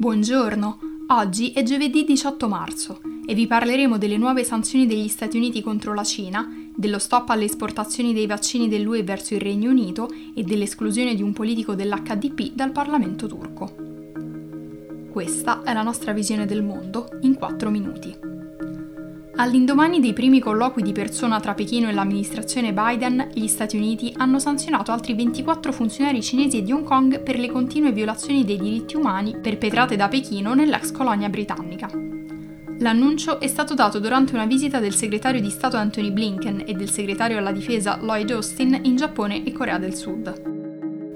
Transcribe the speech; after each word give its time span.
Buongiorno, 0.00 0.78
oggi 1.08 1.50
è 1.50 1.64
giovedì 1.64 2.04
18 2.04 2.46
marzo 2.46 3.00
e 3.26 3.34
vi 3.34 3.48
parleremo 3.48 3.98
delle 3.98 4.16
nuove 4.16 4.44
sanzioni 4.44 4.86
degli 4.86 5.08
Stati 5.08 5.36
Uniti 5.36 5.60
contro 5.60 5.92
la 5.92 6.04
Cina, 6.04 6.48
dello 6.72 7.00
stop 7.00 7.30
alle 7.30 7.46
esportazioni 7.46 8.14
dei 8.14 8.28
vaccini 8.28 8.68
dell'UE 8.68 9.02
verso 9.02 9.34
il 9.34 9.40
Regno 9.40 9.70
Unito 9.70 10.08
e 10.36 10.44
dell'esclusione 10.44 11.16
di 11.16 11.22
un 11.22 11.32
politico 11.32 11.74
dell'HDP 11.74 12.52
dal 12.54 12.70
Parlamento 12.70 13.26
turco. 13.26 13.74
Questa 15.10 15.64
è 15.64 15.72
la 15.72 15.82
nostra 15.82 16.12
visione 16.12 16.46
del 16.46 16.62
mondo 16.62 17.08
in 17.22 17.34
4 17.34 17.68
minuti. 17.68 18.16
All'indomani 19.40 20.00
dei 20.00 20.14
primi 20.14 20.40
colloqui 20.40 20.82
di 20.82 20.90
persona 20.90 21.38
tra 21.38 21.54
Pechino 21.54 21.88
e 21.88 21.92
l'amministrazione 21.92 22.72
Biden, 22.72 23.30
gli 23.34 23.46
Stati 23.46 23.76
Uniti 23.76 24.12
hanno 24.16 24.40
sanzionato 24.40 24.90
altri 24.90 25.14
24 25.14 25.70
funzionari 25.70 26.20
cinesi 26.22 26.64
di 26.64 26.72
Hong 26.72 26.82
Kong 26.82 27.22
per 27.22 27.38
le 27.38 27.48
continue 27.48 27.92
violazioni 27.92 28.44
dei 28.44 28.58
diritti 28.58 28.96
umani 28.96 29.36
perpetrate 29.40 29.94
da 29.94 30.08
Pechino 30.08 30.54
nell'ex 30.54 30.90
colonia 30.90 31.28
britannica. 31.28 31.88
L'annuncio 32.80 33.38
è 33.38 33.46
stato 33.46 33.74
dato 33.74 34.00
durante 34.00 34.34
una 34.34 34.44
visita 34.44 34.80
del 34.80 34.94
segretario 34.94 35.40
di 35.40 35.50
Stato 35.50 35.76
Anthony 35.76 36.10
Blinken 36.10 36.64
e 36.66 36.72
del 36.72 36.90
segretario 36.90 37.38
alla 37.38 37.52
difesa 37.52 37.96
Lloyd 38.02 38.32
Austin 38.32 38.76
in 38.82 38.96
Giappone 38.96 39.44
e 39.44 39.52
Corea 39.52 39.78
del 39.78 39.94
Sud. 39.94 40.57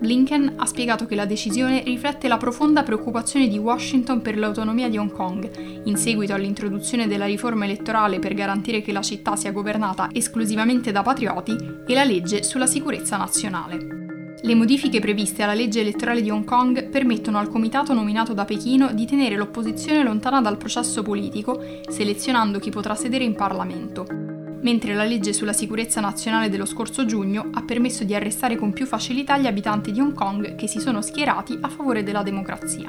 Blinken 0.00 0.54
ha 0.56 0.64
spiegato 0.64 1.04
che 1.04 1.14
la 1.14 1.26
decisione 1.26 1.82
riflette 1.82 2.26
la 2.26 2.38
profonda 2.38 2.82
preoccupazione 2.82 3.48
di 3.48 3.58
Washington 3.58 4.22
per 4.22 4.38
l'autonomia 4.38 4.88
di 4.88 4.96
Hong 4.96 5.12
Kong, 5.12 5.82
in 5.84 5.96
seguito 5.98 6.32
all'introduzione 6.32 7.06
della 7.06 7.26
riforma 7.26 7.66
elettorale 7.66 8.18
per 8.18 8.32
garantire 8.32 8.80
che 8.80 8.92
la 8.92 9.02
città 9.02 9.36
sia 9.36 9.52
governata 9.52 10.08
esclusivamente 10.10 10.90
da 10.90 11.02
patrioti 11.02 11.54
e 11.86 11.92
la 11.92 12.04
legge 12.04 12.42
sulla 12.42 12.66
sicurezza 12.66 13.18
nazionale. 13.18 13.98
Le 14.40 14.54
modifiche 14.54 15.00
previste 15.00 15.42
alla 15.42 15.52
legge 15.52 15.80
elettorale 15.80 16.22
di 16.22 16.30
Hong 16.30 16.44
Kong 16.44 16.88
permettono 16.88 17.36
al 17.36 17.50
comitato 17.50 17.92
nominato 17.92 18.32
da 18.32 18.46
Pechino 18.46 18.94
di 18.94 19.04
tenere 19.04 19.36
l'opposizione 19.36 20.02
lontana 20.02 20.40
dal 20.40 20.56
processo 20.56 21.02
politico, 21.02 21.62
selezionando 21.86 22.58
chi 22.58 22.70
potrà 22.70 22.94
sedere 22.94 23.24
in 23.24 23.34
Parlamento 23.34 24.30
mentre 24.62 24.94
la 24.94 25.04
legge 25.04 25.32
sulla 25.32 25.52
sicurezza 25.52 26.00
nazionale 26.00 26.48
dello 26.48 26.66
scorso 26.66 27.04
giugno 27.04 27.50
ha 27.52 27.62
permesso 27.62 28.04
di 28.04 28.14
arrestare 28.14 28.56
con 28.56 28.72
più 28.72 28.86
facilità 28.86 29.38
gli 29.38 29.46
abitanti 29.46 29.92
di 29.92 30.00
Hong 30.00 30.14
Kong 30.14 30.54
che 30.54 30.66
si 30.66 30.80
sono 30.80 31.02
schierati 31.02 31.58
a 31.60 31.68
favore 31.68 32.02
della 32.02 32.22
democrazia. 32.22 32.88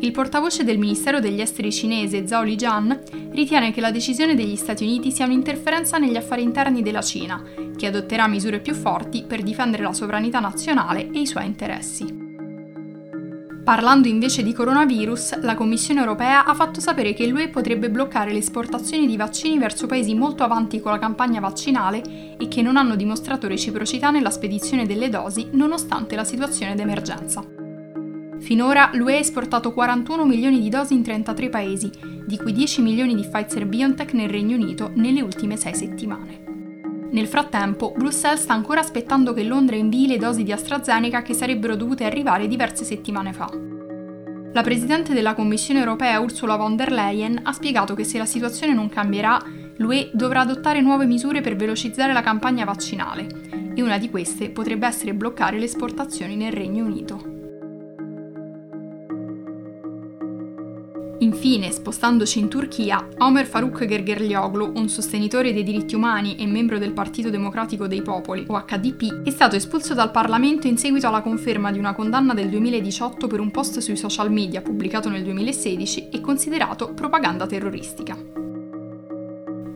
Il 0.00 0.12
portavoce 0.12 0.62
del 0.62 0.78
Ministero 0.78 1.18
degli 1.18 1.40
Esteri 1.40 1.72
cinese 1.72 2.26
Zhao 2.26 2.44
Lijian 2.44 3.02
ritiene 3.32 3.72
che 3.72 3.80
la 3.80 3.90
decisione 3.90 4.36
degli 4.36 4.54
Stati 4.54 4.84
Uniti 4.84 5.10
sia 5.10 5.24
un'interferenza 5.24 5.98
negli 5.98 6.16
affari 6.16 6.42
interni 6.42 6.82
della 6.82 7.02
Cina, 7.02 7.42
che 7.76 7.86
adotterà 7.86 8.28
misure 8.28 8.60
più 8.60 8.74
forti 8.74 9.24
per 9.24 9.42
difendere 9.42 9.82
la 9.82 9.92
sovranità 9.92 10.38
nazionale 10.38 11.10
e 11.10 11.20
i 11.20 11.26
suoi 11.26 11.46
interessi. 11.46 12.27
Parlando 13.68 14.08
invece 14.08 14.42
di 14.42 14.54
coronavirus, 14.54 15.42
la 15.42 15.54
Commissione 15.54 16.00
europea 16.00 16.46
ha 16.46 16.54
fatto 16.54 16.80
sapere 16.80 17.12
che 17.12 17.26
l'UE 17.26 17.50
potrebbe 17.50 17.90
bloccare 17.90 18.32
le 18.32 18.38
esportazioni 18.38 19.06
di 19.06 19.18
vaccini 19.18 19.58
verso 19.58 19.86
paesi 19.86 20.14
molto 20.14 20.42
avanti 20.42 20.80
con 20.80 20.90
la 20.90 20.98
campagna 20.98 21.38
vaccinale 21.38 22.02
e 22.38 22.48
che 22.48 22.62
non 22.62 22.78
hanno 22.78 22.96
dimostrato 22.96 23.46
reciprocità 23.46 24.08
nella 24.08 24.30
spedizione 24.30 24.86
delle 24.86 25.10
dosi 25.10 25.48
nonostante 25.52 26.16
la 26.16 26.24
situazione 26.24 26.74
d'emergenza. 26.76 27.44
Finora 28.38 28.88
l'UE 28.94 29.16
ha 29.16 29.18
esportato 29.18 29.74
41 29.74 30.24
milioni 30.24 30.62
di 30.62 30.70
dosi 30.70 30.94
in 30.94 31.02
33 31.02 31.50
paesi, 31.50 31.90
di 32.24 32.38
cui 32.38 32.54
10 32.54 32.80
milioni 32.80 33.14
di 33.14 33.28
Pfizer 33.30 33.66
BioNTech 33.66 34.14
nel 34.14 34.30
Regno 34.30 34.56
Unito 34.56 34.90
nelle 34.94 35.20
ultime 35.20 35.58
6 35.58 35.74
settimane. 35.74 36.47
Nel 37.10 37.26
frattempo, 37.26 37.94
Bruxelles 37.96 38.42
sta 38.42 38.52
ancora 38.52 38.80
aspettando 38.80 39.32
che 39.32 39.42
Londra 39.42 39.76
invii 39.76 40.06
le 40.06 40.18
dosi 40.18 40.42
di 40.42 40.52
AstraZeneca 40.52 41.22
che 41.22 41.32
sarebbero 41.32 41.74
dovute 41.74 42.04
arrivare 42.04 42.46
diverse 42.46 42.84
settimane 42.84 43.32
fa. 43.32 43.50
La 44.52 44.62
Presidente 44.62 45.14
della 45.14 45.34
Commissione 45.34 45.80
europea 45.80 46.20
Ursula 46.20 46.56
von 46.56 46.76
der 46.76 46.92
Leyen 46.92 47.40
ha 47.42 47.52
spiegato 47.52 47.94
che 47.94 48.04
se 48.04 48.18
la 48.18 48.26
situazione 48.26 48.74
non 48.74 48.88
cambierà, 48.88 49.42
l'UE 49.76 50.10
dovrà 50.12 50.40
adottare 50.40 50.80
nuove 50.80 51.06
misure 51.06 51.40
per 51.40 51.56
velocizzare 51.56 52.12
la 52.12 52.22
campagna 52.22 52.64
vaccinale 52.64 53.72
e 53.74 53.82
una 53.82 53.98
di 53.98 54.10
queste 54.10 54.50
potrebbe 54.50 54.86
essere 54.86 55.14
bloccare 55.14 55.58
le 55.58 55.64
esportazioni 55.64 56.36
nel 56.36 56.52
Regno 56.52 56.84
Unito. 56.84 57.37
Infine, 61.28 61.70
spostandoci 61.70 62.38
in 62.38 62.48
Turchia, 62.48 63.06
Omer 63.18 63.44
Faruk 63.44 63.84
Gergerlioglu, 63.84 64.72
un 64.76 64.88
sostenitore 64.88 65.52
dei 65.52 65.62
diritti 65.62 65.94
umani 65.94 66.36
e 66.36 66.46
membro 66.46 66.78
del 66.78 66.94
Partito 66.94 67.28
Democratico 67.28 67.86
dei 67.86 68.00
Popoli, 68.00 68.46
o 68.48 68.64
HDP, 68.66 69.24
è 69.24 69.30
stato 69.30 69.54
espulso 69.54 69.92
dal 69.92 70.10
Parlamento 70.10 70.68
in 70.68 70.78
seguito 70.78 71.06
alla 71.06 71.20
conferma 71.20 71.70
di 71.70 71.78
una 71.78 71.92
condanna 71.92 72.32
del 72.32 72.48
2018 72.48 73.26
per 73.26 73.40
un 73.40 73.50
post 73.50 73.80
sui 73.80 73.96
social 73.96 74.32
media 74.32 74.62
pubblicato 74.62 75.10
nel 75.10 75.22
2016 75.22 76.08
e 76.08 76.20
considerato 76.22 76.94
propaganda 76.94 77.46
terroristica. 77.46 78.47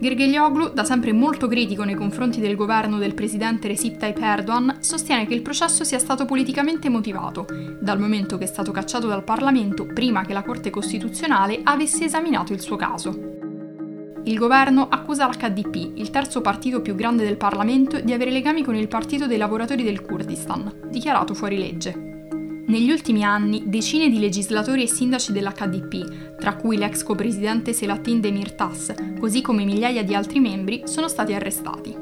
Gergelyoglu, 0.02 0.72
da 0.72 0.82
sempre 0.82 1.12
molto 1.12 1.46
critico 1.46 1.84
nei 1.84 1.94
confronti 1.94 2.40
del 2.40 2.56
governo 2.56 2.98
del 2.98 3.14
presidente 3.14 3.68
Recep 3.68 3.98
Tayyip 3.98 4.18
Erdogan, 4.20 4.78
sostiene 4.80 5.28
che 5.28 5.34
il 5.34 5.42
processo 5.42 5.84
sia 5.84 6.00
stato 6.00 6.24
politicamente 6.24 6.88
motivato, 6.88 7.46
dal 7.80 8.00
momento 8.00 8.36
che 8.36 8.42
è 8.42 8.48
stato 8.48 8.72
cacciato 8.72 9.06
dal 9.06 9.22
Parlamento 9.22 9.86
prima 9.86 10.24
che 10.24 10.32
la 10.32 10.42
Corte 10.42 10.70
Costituzionale 10.70 11.60
avesse 11.62 12.06
esaminato 12.06 12.52
il 12.52 12.60
suo 12.60 12.74
caso. 12.74 13.16
Il 14.24 14.38
governo 14.38 14.88
accusa 14.88 15.28
l'HDP, 15.28 15.92
il 15.94 16.10
terzo 16.10 16.40
partito 16.40 16.82
più 16.82 16.96
grande 16.96 17.22
del 17.22 17.36
Parlamento, 17.36 18.00
di 18.00 18.12
avere 18.12 18.32
legami 18.32 18.64
con 18.64 18.74
il 18.74 18.88
Partito 18.88 19.28
dei 19.28 19.38
lavoratori 19.38 19.84
del 19.84 20.02
Kurdistan, 20.02 20.88
dichiarato 20.90 21.32
fuori 21.32 21.58
legge. 21.58 22.11
Negli 22.72 22.90
ultimi 22.90 23.22
anni 23.22 23.64
decine 23.66 24.08
di 24.08 24.18
legislatori 24.18 24.84
e 24.84 24.88
sindaci 24.88 25.30
dell'HDP, 25.30 26.38
tra 26.38 26.56
cui 26.56 26.78
l'ex 26.78 27.02
co-presidente 27.02 27.74
Selahattin 27.74 28.18
Demirtas, 28.18 28.94
così 29.20 29.42
come 29.42 29.66
migliaia 29.66 30.02
di 30.02 30.14
altri 30.14 30.40
membri, 30.40 30.84
sono 30.86 31.06
stati 31.06 31.34
arrestati. 31.34 31.94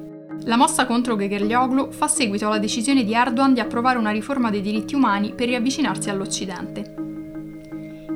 La 0.45 0.57
mossa 0.57 0.87
contro 0.87 1.17
Gegerlioglu 1.17 1.91
fa 1.91 2.07
seguito 2.07 2.47
alla 2.47 2.61
decisione 2.61 3.03
di 3.03 3.13
Erdogan 3.15 3.53
di 3.53 3.59
approvare 3.59 3.99
una 3.99 4.13
riforma 4.13 4.49
dei 4.49 4.61
diritti 4.61 4.95
umani 4.95 5.35
per 5.35 5.49
riavvicinarsi 5.49 6.09
all'Occidente. 6.09 6.95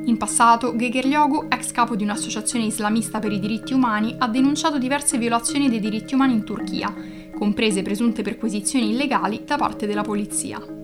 In 0.04 0.16
passato, 0.16 0.76
Gegerlioglu, 0.76 1.46
ex 1.48 1.72
capo 1.72 1.96
di 1.96 2.04
un'associazione 2.04 2.66
islamista 2.66 3.18
per 3.18 3.32
i 3.32 3.40
diritti 3.40 3.72
umani, 3.72 4.14
ha 4.16 4.28
denunciato 4.28 4.78
diverse 4.78 5.18
violazioni 5.18 5.68
dei 5.68 5.80
diritti 5.80 6.14
umani 6.14 6.34
in 6.34 6.44
Turchia, 6.44 6.94
comprese 7.36 7.82
presunte 7.82 8.22
perquisizioni 8.22 8.90
illegali 8.90 9.42
da 9.44 9.56
parte 9.56 9.88
della 9.88 10.02
polizia. 10.02 10.83